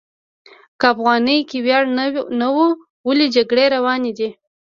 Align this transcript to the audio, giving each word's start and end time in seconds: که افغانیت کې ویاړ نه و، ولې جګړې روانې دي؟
که 0.79 0.85
افغانیت 0.93 1.43
کې 1.49 1.57
ویاړ 1.65 1.83
نه 2.41 2.47
و، 2.55 2.57
ولې 3.07 3.25
جګړې 3.35 3.65
روانې 3.75 4.11
دي؟ 4.17 4.29